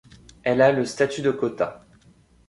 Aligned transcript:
Elle 0.41 0.63
a 0.63 0.71
le 0.71 0.83
statut 0.83 1.21
de 1.21 1.29
kota. 1.29 1.85